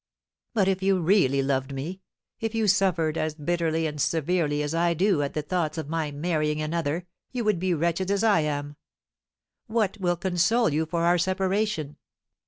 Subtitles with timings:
[0.55, 2.01] "But if you really loved me,
[2.39, 6.09] if you suffered as bitterly and severely as I do at the thoughts of my
[6.09, 8.77] marrying another, you would be wretched as I am.
[9.67, 11.97] What will console you for our separation?"